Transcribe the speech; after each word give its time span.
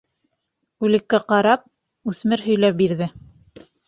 Үлеккә 0.87 1.19
ҡарап, 1.31 1.67
үҫмер 2.13 2.43
һөйләп 2.47 2.81
бирҙе. 2.81 3.09